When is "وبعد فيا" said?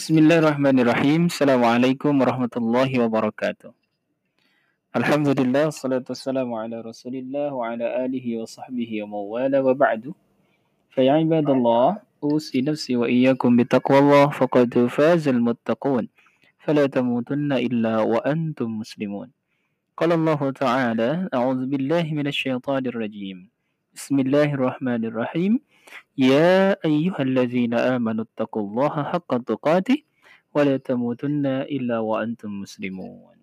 9.60-11.12